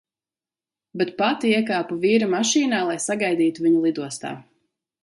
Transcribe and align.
Bet 1.01 1.11
pati 1.19 1.51
iekāpu 1.57 1.99
vīra 2.07 2.31
mašīnā, 2.35 2.81
lai 2.89 2.99
"sagaidītu" 3.07 3.69
viņu 3.69 3.87
lidostā. 3.89 4.35